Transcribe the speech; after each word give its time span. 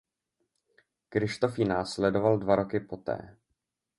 Kryštof 1.09 1.59
ji 1.59 1.65
následoval 1.65 2.37
dva 2.37 2.55
roky 2.55 2.79
poté. 2.79 3.37